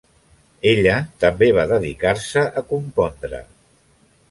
Ella 0.69 0.95
també 1.25 1.51
va 1.59 1.67
dedicar-se 1.73 2.45
a 2.63 2.65
compondre. 2.73 3.45